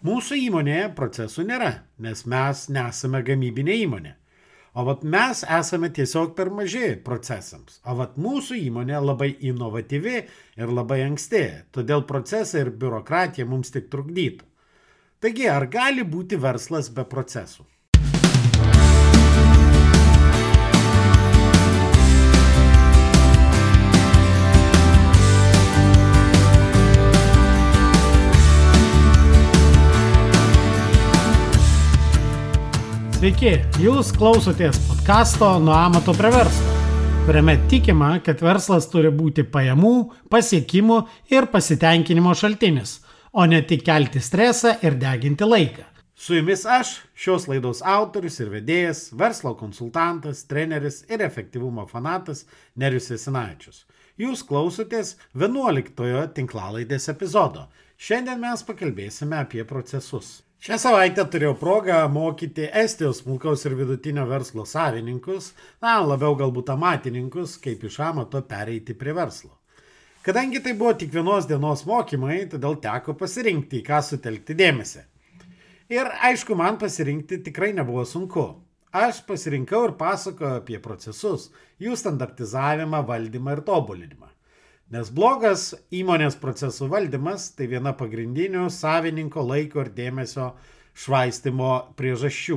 [0.00, 1.70] Mūsų įmonėje procesų nėra,
[2.00, 4.12] nes mes nesame gamybinė įmonė.
[4.72, 7.80] O vat mes esame tiesiog per maži procesams.
[7.84, 10.14] O vat mūsų įmonė labai inovatyvi
[10.56, 11.42] ir labai anksti,
[11.76, 14.46] todėl procesai ir biurokratija mums tik trukdytų.
[15.20, 17.66] Taigi, ar gali būti verslas be procesų?
[33.20, 33.50] Sveiki,
[33.84, 36.70] jūs klausotės podkasto Nuo amato prie verslo,
[37.26, 39.90] kuriame tikima, kad verslas turi būti pajamų,
[40.32, 40.96] pasiekimų
[41.28, 42.94] ir pasitenkinimo šaltinis,
[43.36, 45.84] o ne tik kelti stresą ir deginti laiką.
[46.16, 53.12] Su jumis aš, šios laidos autorius ir vedėjas, verslo konsultantas, treneris ir efektyvumo fanatas Nerius
[53.20, 53.84] Esinavičius.
[54.16, 57.68] Jūs klausotės 11-ojo tinklalaidės epizodo.
[58.00, 60.38] Šiandien mes pakalbėsime apie procesus.
[60.60, 67.54] Šią savaitę turėjau progą mokyti Estijos smulkaus ir vidutinio verslo savininkus, na, labiau galbūt amatininkus,
[67.64, 69.54] kaip iš amato pereiti prie verslo.
[70.20, 75.06] Kadangi tai buvo tik vienos dienos mokymai, todėl teko pasirinkti, į ką sutelkti dėmesį.
[75.96, 78.44] Ir aišku, man pasirinkti tikrai nebuvo sunku.
[78.92, 81.48] Aš pasirinkau ir pasakojau apie procesus,
[81.80, 84.29] jų standartizavimą, valdymą ir tobulinimą.
[84.90, 90.48] Nes blogas įmonės procesų valdymas tai viena pagrindinių savininko laiko ir dėmesio
[90.98, 92.56] švaistimo priežasčių.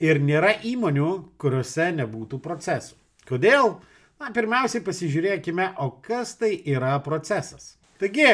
[0.00, 2.96] Ir nėra įmonių, kuriuose nebūtų procesų.
[3.28, 3.74] Kodėl?
[4.16, 7.74] Na, pirmiausiai pasižiūrėkime, o kas tai yra procesas.
[8.00, 8.30] Taigi,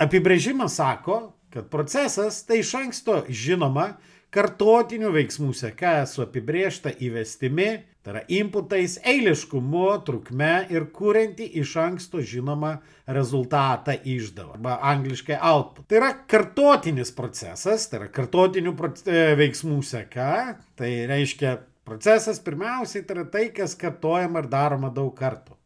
[0.00, 1.18] apibrėžimas sako,
[1.52, 3.98] kad procesas tai iš anksto žinoma
[4.32, 7.68] kartotinių veiksmų seka su apibriešta įvestimi,
[8.02, 12.72] tai yra inputais, eiliškumu, trukme ir kurianti iš anksto žinomą
[13.12, 15.86] rezultatą išdavą, arba angliškai output.
[15.90, 20.32] Tai yra kartotinis procesas, tai yra kartotinių e, veiksmų seka,
[20.80, 25.58] tai reiškia procesas pirmiausiai tai yra tai, kas kartojama ir daroma daug kartų.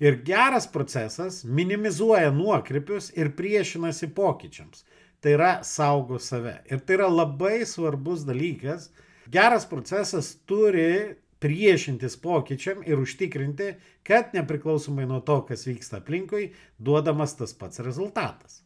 [0.00, 4.84] Ir geras procesas minimizuoja nuokrypius ir priešinasi pokyčiams
[5.26, 6.60] tai yra saugo save.
[6.70, 8.92] Ir tai yra labai svarbus dalykas.
[9.26, 13.72] Geras procesas turi priešintis pokyčiam ir užtikrinti,
[14.06, 18.60] kad nepriklausomai nuo to, kas vyksta aplinkui, duodamas tas pats rezultatas.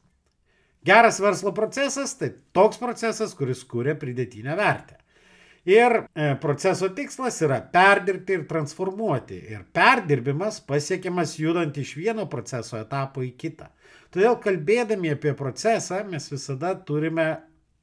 [0.85, 5.01] Geras verslo procesas tai toks procesas, kuris kūrė pridėtinę vertę.
[5.65, 9.41] Ir e, proceso tikslas yra perdirbti ir transformuoti.
[9.57, 13.73] Ir perdirbimas pasiekiamas judant iš vieno proceso etapo į kitą.
[14.11, 17.29] Todėl kalbėdami apie procesą mes visada turime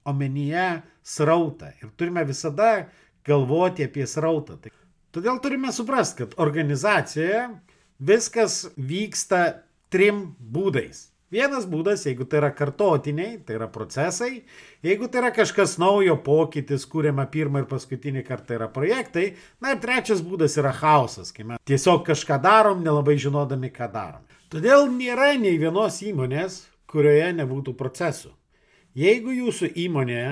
[0.08, 2.88] omenyje srautą ir turime visada
[3.28, 4.58] galvoti apie srautą.
[4.60, 4.72] Tai
[5.16, 7.46] todėl turime suprasti, kad organizacijoje
[8.00, 9.44] viskas vyksta
[9.92, 11.08] trim būdais.
[11.32, 14.46] Vienas būdas, jeigu tai yra kartotiniai, tai yra procesai,
[14.84, 19.82] jeigu tai yra kažkas naujo, pokytis, kūriama pirmą ir paskutinį kartą yra projektai, na ir
[19.84, 24.24] trečias būdas yra chaosas, kai mes tiesiog kažką darom, nelabai žinodami, ką darom.
[24.48, 28.30] Todėl nėra nei vienos įmonės, kurioje nebūtų procesų.
[28.96, 30.30] Jeigu jūsų įmonėje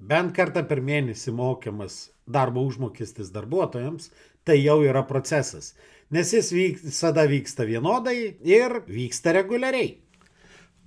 [0.00, 4.08] bent kartą per mėnesį mokiamas darbo užmokestis darbuotojams,
[4.48, 5.74] tai jau yra procesas,
[6.08, 8.16] nes jis visada vyksta vienodai
[8.48, 9.92] ir vyksta reguliariai.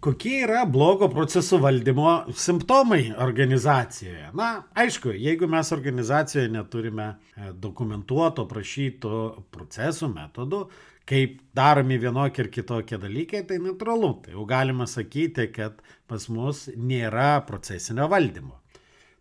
[0.02, 4.32] Kokie yra blogo procesų valdymo simptomai organizacijoje?
[4.38, 9.22] Na, aišku, jeigu mes organizacijoje neturime e, dokumentuoto, prašyto
[9.54, 10.68] procesų, metodų,
[11.08, 14.12] kaip daromi vienokie ir kitokie dalykai, tai natūralu.
[14.26, 15.80] Tai jau galima sakyti, kad
[16.10, 18.58] pas mus nėra procesinio valdymo.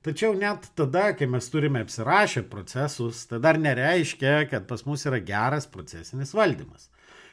[0.06, 5.19] Tačiau net tada, kai mes turime apsirašę procesus, tai dar nereiškia, kad pas mus yra
[5.19, 6.91] geras procesinis valdymas.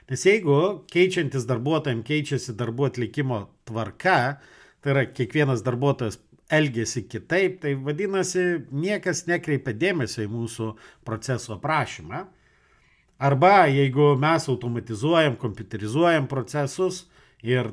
[0.10, 0.56] Nes jeigu
[0.92, 4.18] keičiantis darbuotojams keičiasi darbų atlikimo tvarka,
[4.82, 6.18] tai yra kiekvienas darbuotojas
[6.54, 10.72] elgesi kitaip, tai vadinasi, niekas nekreipia dėmesio į mūsų
[11.06, 12.26] proceso aprašymą.
[13.24, 17.06] Arba jeigu mes automatizuojam, kompiuterizuojam procesus
[17.40, 17.70] ir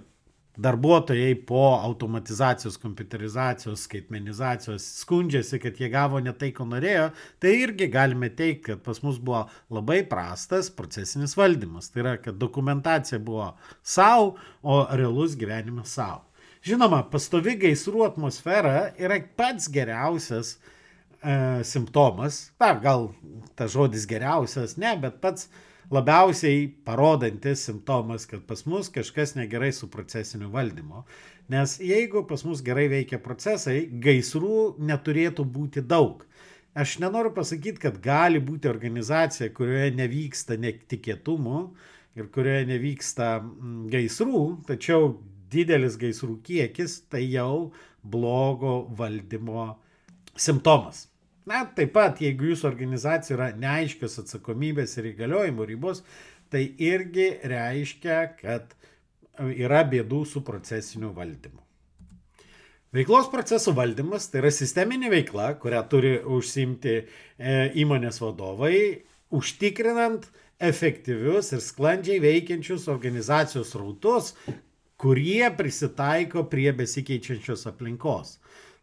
[0.60, 7.08] darbuotojai po automatizacijos, kompiuterizacijos, skaitmenizacijos skundžiasi, kad jie gavo ne tai, ko norėjo,
[7.42, 9.42] tai irgi galime teikti, kad pas mus buvo
[9.74, 11.90] labai prastas procesinis valdymas.
[11.90, 16.28] Tai yra, kad dokumentacija buvo savo, o realus gyvenimas savo.
[16.62, 20.58] Žinoma, pastovi gaisrų atmosfera yra pats geriausias
[21.22, 22.50] e, simptomas.
[22.60, 23.10] Na, gal
[23.58, 25.48] tas žodis geriausias, ne, bet pats
[25.90, 31.04] labiausiai parodantis simptomas, kad pas mus kažkas negerai su procesiniu valdymu.
[31.50, 36.22] Nes jeigu pas mus gerai veikia procesai, gaisrų neturėtų būti daug.
[36.78, 41.64] Aš nenoriu pasakyti, kad gali būti organizacija, kurioje nevyksta netikėtumų
[42.14, 43.32] ir kurioje nevyksta
[43.90, 45.16] gaisrų, tačiau
[45.50, 47.72] didelis gaisrų kiekis tai jau
[48.06, 49.72] blogo valdymo
[50.38, 51.09] simptomas.
[51.50, 56.04] Na, taip pat, jeigu jūsų organizacija yra neaiškios atsakomybės ir įgaliojimų ribos,
[56.50, 58.76] tai irgi reiškia, kad
[59.50, 61.58] yra bėdų su procesiniu valdymu.
[62.94, 67.04] Veiklos procesų valdymas tai yra sisteminė veikla, kurią turi užsimti e,
[67.82, 69.02] įmonės vadovai,
[69.34, 70.26] užtikrinant
[70.70, 74.32] efektyvius ir sklandžiai veikiančius organizacijos rautus,
[75.00, 78.36] kurie prisitaiko prie besikeičiančios aplinkos.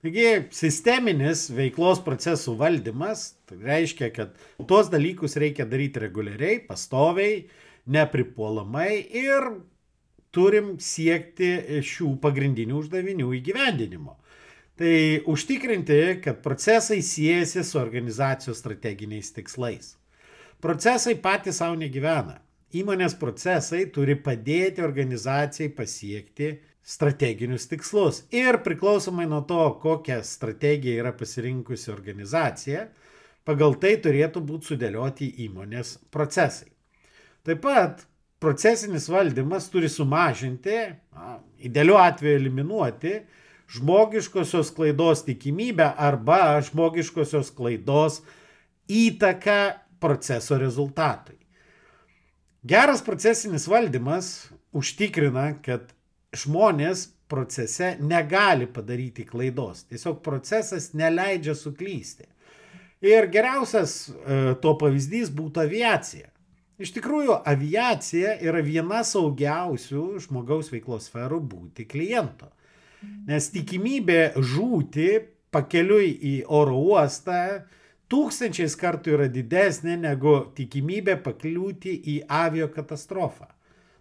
[0.07, 4.37] Taigi sisteminis veiklos procesų valdymas tai reiškia, kad
[4.69, 7.41] tuos dalykus reikia daryti reguliariai, pastoviai,
[7.91, 9.49] nepripuolamai ir
[10.31, 14.15] turim siekti šių pagrindinių uždavinių įgyvendinimo.
[14.79, 14.95] Tai
[15.27, 19.97] užtikrinti, kad procesai siejasi su organizacijos strateginiais tikslais.
[20.63, 22.39] Procesai patys savo negyvena.
[22.79, 26.53] Įmonės procesai turi padėti organizacijai pasiekti
[26.87, 28.21] strateginius tikslus.
[28.31, 32.85] Ir priklausomai nuo to, kokią strategiją yra pasirinkusi organizacija,
[33.47, 36.69] pagal tai turėtų būti sudėlioti įmonės procesai.
[37.47, 38.05] Taip pat
[38.39, 40.77] procesinis valdymas turi sumažinti,
[41.15, 43.17] na, idealiu atveju eliminuoti
[43.75, 48.21] žmogiškosios klaidos tikimybę arba žmogiškosios klaidos
[48.87, 49.59] įtaką
[49.99, 51.35] proceso rezultatui.
[52.67, 55.91] Geras procesinis valdymas užtikrina, kad
[56.35, 59.85] žmonės procese negali padaryti klaidos.
[59.87, 62.27] Tiesiog procesas neleidžia suklysti.
[63.05, 66.31] Ir geriausias e, to pavyzdys būtų aviacija.
[66.81, 72.51] Iš tikrųjų, aviacija yra viena saugiausių žmogaus veiklos sferų būti kliento.
[73.27, 75.09] Nes tikimybė žūti
[75.53, 77.41] pakeliui į oro uostą
[78.11, 83.49] tūkstančiais kartų yra didesnė negu tikimybė pakliūti į avio katastrofą.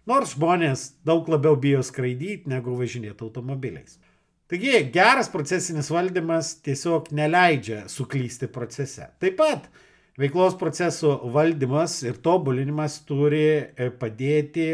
[0.07, 3.97] Nors žmonės daug labiau bijo skraidyti negu važinėti automobiliais.
[4.47, 9.09] Taigi geras procesinis valdymas tiesiog neleidžia suklysti procese.
[9.19, 9.67] Taip pat
[10.17, 14.65] Veiklos procesų valdymas ir tobulinimas turi e, padėti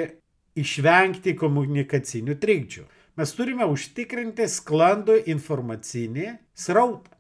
[0.56, 2.86] išvengti komunikacinių trikdžių.
[3.20, 7.13] Mes turime užtikrinti sklandų informacinį srautą.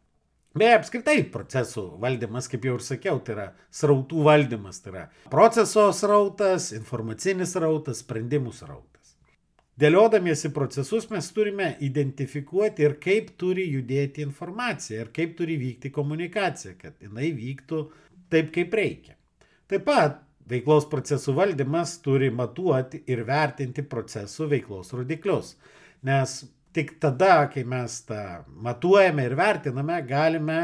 [0.53, 5.87] Beje, apskritai procesų valdymas, kaip jau ir sakiau, tai yra srautų valdymas, tai yra proceso
[5.97, 9.15] srautas, informacinis srautas, sprendimų srautas.
[9.81, 16.75] Dėliodamiesi procesus mes turime identifikuoti ir kaip turi judėti informacija ir kaip turi vykti komunikacija,
[16.77, 17.79] kad jinai vyktų
[18.29, 19.17] taip, kaip reikia.
[19.65, 25.55] Taip pat veiklos procesų valdymas turi matuoti ir vertinti procesų veiklos rodiklius.
[26.05, 26.43] Nes
[26.75, 28.21] tik tada, kai mes tą
[28.65, 30.59] matuojame ir vertiname, galime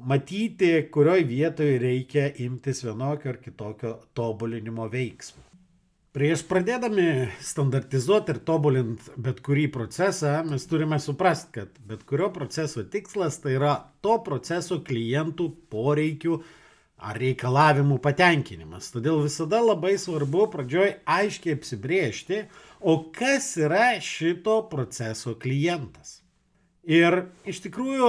[0.00, 5.46] matyti, kurioje vietoje reikia imtis vienokio ar kitokio tobulinimo veiksmų.
[6.10, 12.82] Prieš pradėdami standartizuoti ir tobulinti bet kurį procesą, mes turime suprasti, kad bet kurio proceso
[12.82, 16.40] tikslas tai yra to proceso klientų poreikių
[17.00, 18.90] ar reikalavimų patenkinimas.
[18.90, 22.42] Todėl visada labai svarbu pradžioj aiškiai apsibriežti,
[22.80, 26.20] o kas yra šito proceso klientas.
[26.90, 28.06] Ir iš tikrųjų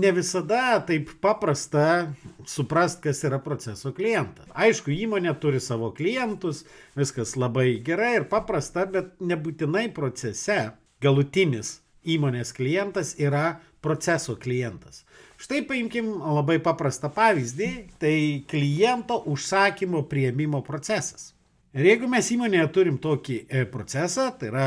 [0.00, 2.14] ne visada taip paprasta
[2.48, 4.48] suprast, kas yra proceso klientas.
[4.56, 6.64] Aišku, įmonė turi savo klientus,
[6.96, 10.72] viskas labai gerai ir paprasta, bet nebūtinai procese
[11.04, 15.04] galutinis įmonės klientas yra proceso klientas.
[15.36, 18.16] Štai paimkim labai paprastą pavyzdį, tai
[18.48, 21.33] kliento užsakymo prieimimo procesas.
[21.74, 24.66] Ir jeigu mes įmonėje turim tokį e, procesą, tai yra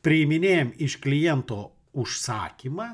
[0.00, 1.58] priiminėjom iš kliento
[2.00, 2.86] užsakymą,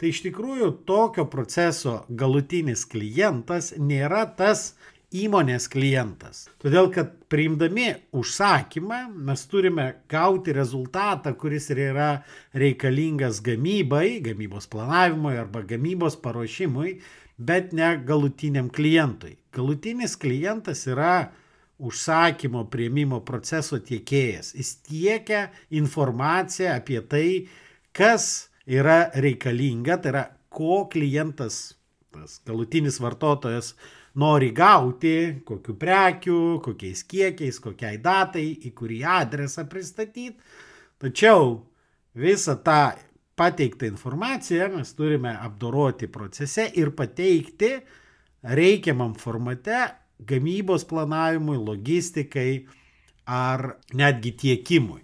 [0.00, 4.70] tai iš tikrųjų tokio proceso galutinis klientas nėra tas
[5.14, 6.46] įmonės klientas.
[6.64, 12.08] Todėl, kad priimdami užsakymą mes turime gauti rezultatą, kuris yra
[12.56, 16.96] reikalingas gamybai, gamybos planavimui arba gamybos paruošimui,
[17.36, 19.36] bet ne galutiniam klientui.
[19.52, 21.34] Galutinis klientas yra
[21.78, 24.54] užsakymo prieimimo proceso tiekėjas.
[24.54, 27.28] Jis tiekia informaciją apie tai,
[27.94, 31.74] kas yra reikalinga, tai yra ko klientas,
[32.14, 33.74] tas galutinis vartotojas
[34.14, 40.38] nori gauti, kokiu prekiu, kokiais kiekiais, kokiai datai, į kurį adresą pristatyti.
[41.02, 41.58] Tačiau
[42.14, 42.94] visą tą
[43.34, 47.72] pateiktą informaciją mes turime apdoroti procese ir pateikti
[48.54, 49.80] reikiamam formate
[50.28, 52.66] gamybos planavimui, logistikai
[53.26, 55.00] ar netgi tiekimui.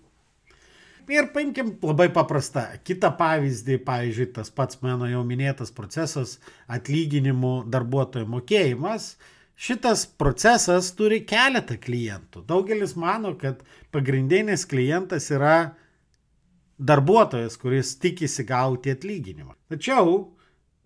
[1.10, 6.36] Ir paimkim labai paprastą kitą pavyzdį, pavyzdžiui, tas pats mano jau minėtas procesas
[6.70, 9.16] atlyginimų darbuotojų mokėjimas.
[9.60, 12.44] Šitas procesas turi keletą klientų.
[12.46, 15.74] Daugelis mano, kad pagrindinis klientas yra
[16.78, 19.58] darbuotojas, kuris tikisi gauti atlyginimą.
[19.68, 20.30] Tačiau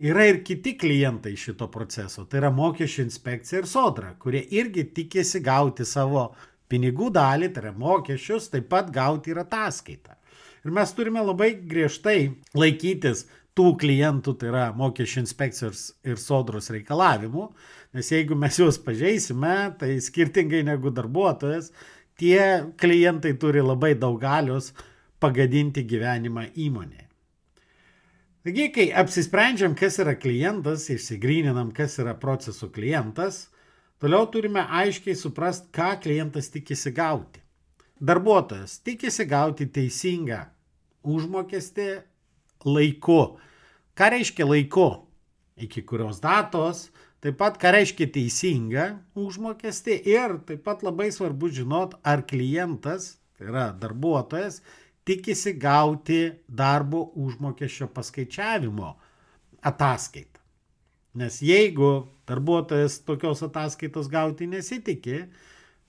[0.05, 5.41] yra ir kiti klientai šito proceso, tai yra mokesčių inspekcija ir sodra, kurie irgi tikisi
[5.45, 6.29] gauti savo
[6.69, 10.19] pinigų dalį, tai yra mokesčius, taip pat gauti ir ataskaitą.
[10.65, 12.19] Ir mes turime labai griežtai
[12.57, 17.47] laikytis tų klientų, tai yra mokesčių inspekcijos ir sodros reikalavimų,
[17.95, 21.71] nes jeigu mes juos pažeisime, tai skirtingai negu darbuotojas,
[22.21, 24.73] tie klientai turi labai daug galios
[25.23, 27.04] pagadinti gyvenimą įmonėje.
[28.45, 33.47] Taigi, kai apsisprendžiam, kas yra klientas, išsigryninam, kas yra proceso klientas,
[33.97, 37.41] toliau turime aiškiai suprast, ką klientas tikisi gauti.
[38.05, 40.43] Darbuotojas tikisi gauti teisingą
[41.09, 41.89] užmokestį
[42.69, 43.19] laiku.
[43.97, 44.91] Ką reiškia laiku?
[45.57, 46.91] Iki kurios datos,
[47.25, 48.91] taip pat ką reiškia teisinga
[49.25, 54.61] užmokestį ir taip pat labai svarbu žinot, ar klientas, tai yra darbuotojas,
[55.05, 58.95] tikisi gauti darbo užmokesčio paskaičiavimo
[59.63, 60.41] ataskaitą.
[61.15, 61.91] Nes jeigu
[62.27, 65.19] darbuotojas tokios ataskaitos gauti nesitikė,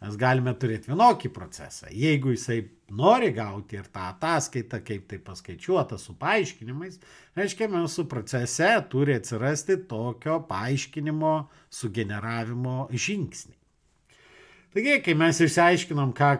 [0.04, 1.88] Mes galime turėti vienokį procesą.
[1.90, 2.60] Jeigu jisai
[2.94, 7.00] nori gauti ir tą ataskaitą, kaip tai paskaičiuota su paaiškinimais,
[7.40, 11.32] reiškia, mūsų procese turi atsirasti tokio paaiškinimo
[11.74, 13.58] sugeneravimo žingsniai.
[14.76, 16.34] Taigi, kai mes išsiaiškinom, ką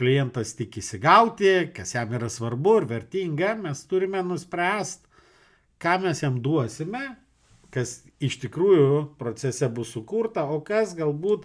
[0.00, 5.10] klientas tikisi gauti, kas jam yra svarbu ir vertinga, mes turime nuspręsti,
[5.80, 7.02] ką mes jam duosime,
[7.74, 8.86] kas iš tikrųjų
[9.20, 11.44] procese bus sukurta, o kas galbūt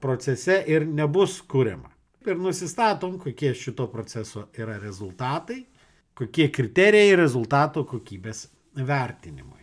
[0.00, 1.92] procese ir nebus kuriama.
[2.26, 5.60] Ir nusistatom, kokie šito proceso yra rezultatai,
[6.16, 9.55] kokie kriterijai rezultato kokybės vertinimui.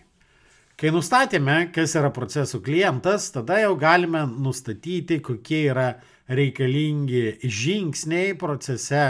[0.84, 5.86] Kai nustatėme, kas yra procesų klientas, tada jau galime nustatyti, kokie yra
[6.28, 9.06] reikalingi žingsniai procese,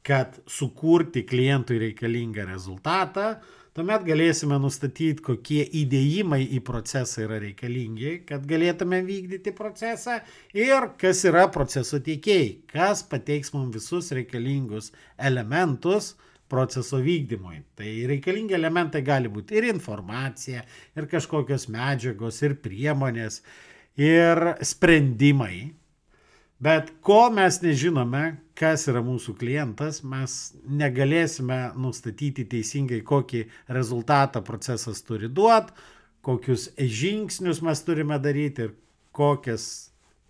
[0.00, 3.26] kad sukurti klientui reikalingą rezultatą,
[3.72, 10.18] Tuomet galėsime nustatyti, kokie įdėjimai į procesą yra reikalingi, kad galėtume vykdyti procesą
[10.52, 16.10] ir kas yra proceso teikėjai, kas pateiks mums visus reikalingus elementus
[16.52, 17.62] proceso vykdymui.
[17.78, 20.64] Tai reikalingi elementai gali būti ir informacija,
[20.96, 23.40] ir kažkokios medžiagos, ir priemonės,
[23.96, 25.72] ir sprendimai.
[26.62, 33.40] Bet ko mes nežinome, kas yra mūsų klientas, mes negalėsime nustatyti teisingai, kokį
[33.74, 35.74] rezultatą procesas turi duoti,
[36.22, 38.76] kokius žingsnius mes turime daryti ir
[39.10, 39.64] kokias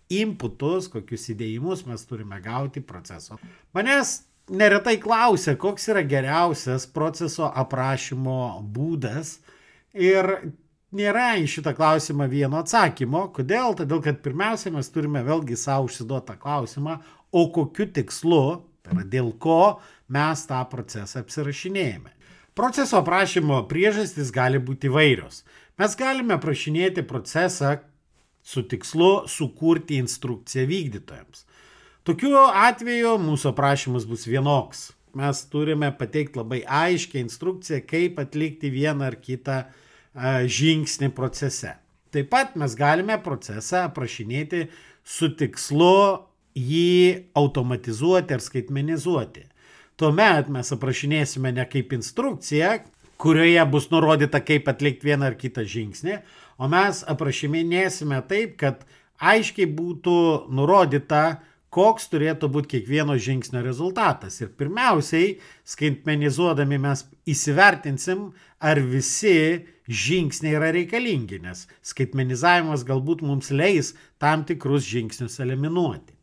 [0.09, 3.37] inputus, kokius įdėjimus mes turime gauti proceso.
[3.77, 9.37] Manęs neretai klausia, koks yra geriausias proceso aprašymo būdas
[9.93, 10.29] ir
[10.93, 13.27] nėra į šitą klausimą vieno atsakymo.
[13.35, 13.77] Kodėl?
[13.79, 16.99] Todėl, kad pirmiausia, mes turime vėlgi savo užsiduotą klausimą,
[17.33, 18.43] o kokiu tikslu,
[18.83, 19.79] tai yra dėl ko
[20.13, 22.13] mes tą procesą apsirašinėjame.
[22.53, 25.41] Proceso aprašymo priežastys gali būti įvairios.
[25.81, 27.79] Mes galime aprašinėti procesą
[28.45, 31.47] su tikslu sukurti instrukciją vykdytojams.
[32.03, 34.89] Tokiu atveju mūsų aprašymas bus vienoks.
[35.15, 41.77] Mes turime pateikti labai aiškę instrukciją, kaip atlikti vieną ar kitą uh, žingsnį procese.
[42.11, 44.65] Taip pat mes galime procesą aprašinėti
[44.99, 46.25] su tikslu
[46.59, 49.45] jį automatizuoti ar skaitmenizuoti.
[49.95, 52.81] Tuomet mes aprašinėsime ne kaip instrukciją,
[53.15, 56.19] kurioje bus nurodyta, kaip atlikti vieną ar kitą žingsnį,
[56.59, 58.83] o mes aprašinėsime taip, kad
[59.23, 60.19] aiškiai būtų
[60.51, 61.39] nurodyta,
[61.73, 64.39] koks turėtų būti kiekvieno žingsnio rezultatas.
[64.41, 65.37] Ir pirmiausiai,
[65.67, 68.29] skaitmenizuodami mes įsivertinsim,
[68.61, 76.13] ar visi žingsniai yra reikalingi, nes skaitmenizavimas galbūt mums leis tam tikrus žingsnius eliminuoti.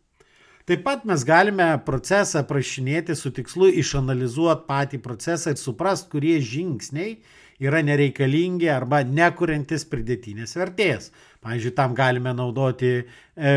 [0.71, 7.17] Taip pat mes galime procesą prašinėti su tikslu išanalizuoti patį procesą ir suprast, kurie žingsniai
[7.61, 11.11] yra nereikalingi arba nekuriantis pridėtinės vertės.
[11.41, 13.05] Pavyzdžiui, tam galime naudoti e,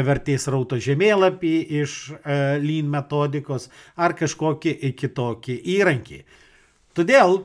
[0.07, 3.67] vertės rauto žemėlapį iš e, lean metodikos
[3.99, 6.21] ar kažkokį kitokį įrankį.
[6.95, 7.41] Todėl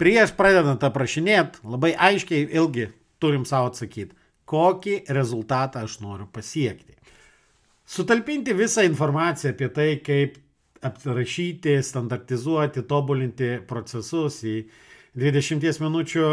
[0.00, 2.88] prieš pradedant aprašinėti, labai aiškiai ilgi
[3.20, 4.16] turim savo atsakyti,
[4.48, 6.96] kokį rezultatą aš noriu pasiekti.
[7.84, 10.38] Sutalpinti visą informaciją apie tai, kaip
[10.82, 14.62] aprašyti, standartizuoti, tobulinti procesus į
[15.20, 16.28] 20 minučių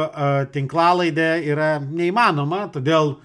[0.55, 3.17] tinklalaidę yra neįmanoma, todėl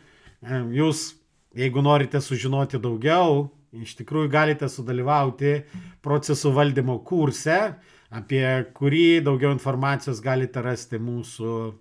[0.74, 1.14] jūs,
[1.56, 5.64] jeigu norite sužinoti daugiau, iš tikrųjų galite sudalyvauti
[6.04, 7.74] procesų valdymo kurse,
[8.14, 8.44] apie
[8.76, 11.74] kurį daugiau informacijos galite rasti mūsų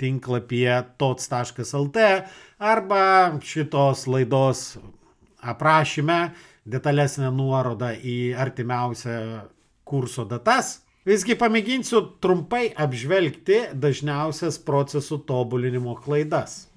[0.00, 2.06] tinklapyje tots.lt
[2.58, 3.02] arba
[3.44, 4.78] šitos laidos
[5.40, 6.30] aprašyme
[6.70, 9.18] detalesnę nuorodą į artimiausią
[9.84, 10.80] kurso datas.
[11.08, 16.69] Visgi pamėginsiu trumpai apžvelgti dažniausias procesų tobulinimo klaidas.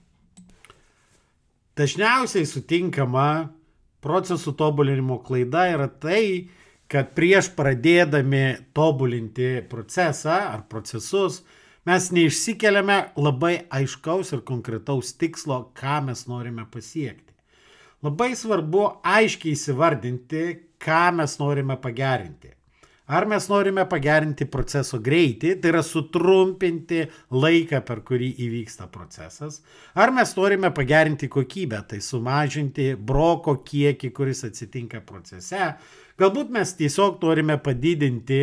[1.74, 3.50] Dažniausiai sutinkama
[4.03, 6.51] procesų tobulinimo klaida yra tai,
[6.86, 8.44] kad prieš pradėdami
[8.77, 11.39] tobulinti procesą ar procesus,
[11.89, 17.34] mes neišsikeliame labai aiškaus ir konkretaus tikslo, ką mes norime pasiekti.
[18.06, 20.44] Labai svarbu aiškiai įsivardinti,
[20.77, 22.53] ką mes norime pagerinti.
[23.06, 27.02] Ar mes norime pagerinti proceso greitį, tai yra sutrumpinti
[27.36, 29.60] laiką, per kurį įvyksta procesas,
[30.00, 35.74] ar mes norime pagerinti kokybę, tai sumažinti broko kiekį, kuris atsitinka procese,
[36.16, 38.40] galbūt mes tiesiog norime padidinti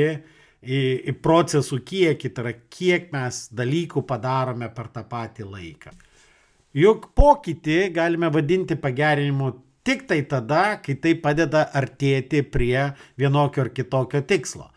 [0.60, 5.96] į, į procesų kiekį, tai yra kiek mes dalykų padarome per tą patį laiką.
[6.76, 9.54] Juk pokytį galime vadinti pagerinimu
[9.90, 14.68] tik tai tada, kai tai padeda artėti prie vienokio ar kitokio tikslo.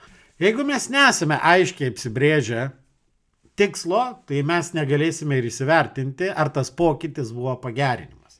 [0.41, 2.71] Jeigu mes nesame aiškiai apsibrėžę
[3.59, 8.39] tikslo, tai mes negalėsime ir įsivertinti, ar tas pokytis buvo pagerinimas.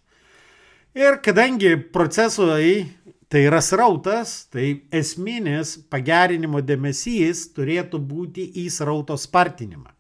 [0.98, 2.88] Ir kadangi procesai
[3.30, 9.94] tai yra srautas, tai esminis pagerinimo dėmesys turėtų būti į srauto spartinimą.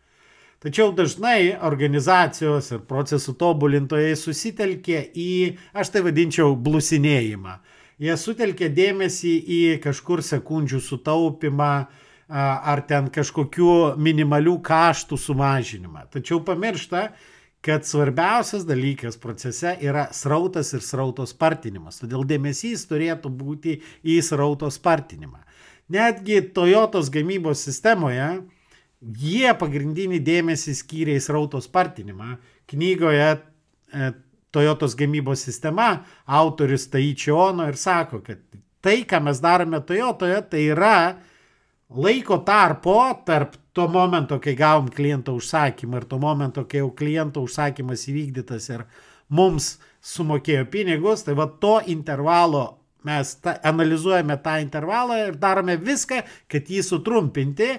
[0.63, 5.33] Tačiau dažnai organizacijos ir procesų tobulintojai susitelkė į,
[5.75, 7.57] aš tai vadinčiau, blusinėjimą.
[7.99, 11.73] Jie sutelkė dėmesį į kažkur sekundžių sutaupimą
[12.33, 16.07] ar ten kažkokių minimalių kaštų sumažinimą.
[16.15, 17.09] Tačiau pamiršta,
[17.63, 22.01] kad svarbiausias dalykas procese yra srautas ir srauto spartinimas.
[22.01, 25.43] Todėl dėmesys turėtų būti į srauto spartinimą.
[25.91, 28.31] Netgi Toyotos gamybos sistemoje
[29.03, 32.37] Jie pagrindinį dėmesį skyrė į srauto spartinimą.
[32.71, 34.11] Knygoje e,
[34.53, 38.39] Toyotos gamybos sistema autorius Taichi Ono ir sako, kad
[38.83, 40.97] tai, ką mes darome Toyotoje, tai yra
[41.93, 47.41] laiko tarpo tarp to momento, kai gavom kliento užsakymą ir to momento, kai jau kliento
[47.43, 48.85] užsakymas įvykdytas ir
[49.33, 52.65] mums sumokėjo pinigus, tai va to intervalo
[53.03, 57.73] mes ta, analizuojame tą intervalą ir darome viską, kad jį sutrumpinti,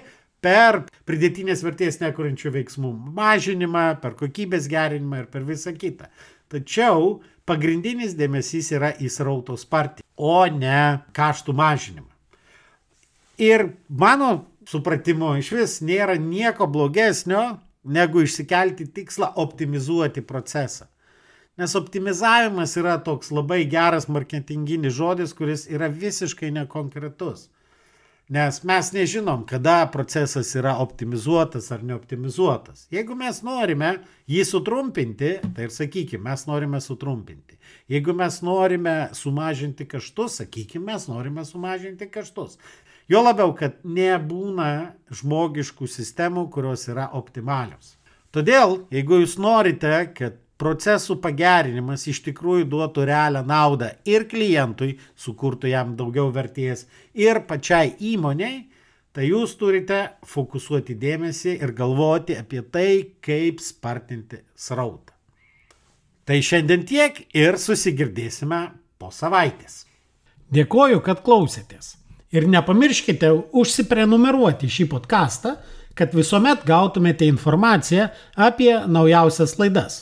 [0.45, 6.11] per pridėtinės vertės nekuriančių veiksmų mažinimą, per kokybės gerinimą ir per visą kitą.
[6.53, 12.11] Tačiau pagrindinis dėmesys yra į srauto spartį, o ne kaštų mažinimą.
[13.41, 20.87] Ir mano supratimo iš vis nėra nieko blogesnio, negu išsikelti tikslą optimizuoti procesą.
[21.57, 27.47] Nes optimizavimas yra toks labai geras marketinginis žodis, kuris yra visiškai nekonkretus.
[28.29, 32.87] Nes mes nežinom, kada procesas yra optimizuotas ar neoptimizuotas.
[32.89, 33.91] Jeigu mes norime
[34.25, 37.59] jį sutrumpinti, tai ir sakykime, mes norime sutrumpinti.
[37.85, 42.57] Jeigu mes norime sumažinti kaštus, sakykime, mes norime sumažinti kaštus.
[43.05, 47.93] Jo labiau, kad nebūna žmogiškų sistemų, kurios yra optimalios.
[48.33, 55.71] Todėl, jeigu jūs norite, kad procesų pagerinimas iš tikrųjų duotų realią naudą ir klientui, sukurtų
[55.71, 58.65] jam daugiau vertės, ir pačiai įmoniai,
[59.15, 62.89] tai jūs turite fokusuoti dėmesį ir galvoti apie tai,
[63.23, 65.13] kaip spartinti srautą.
[66.25, 68.61] Tai šiandien tiek ir susigirdėsime
[68.97, 69.83] po savaitės.
[70.55, 71.95] Dėkoju, kad klausėtės.
[72.33, 75.55] Ir nepamirškite užsiprenumeruoti šį podcastą,
[75.95, 80.01] kad visuomet gautumėte informaciją apie naujausias laidas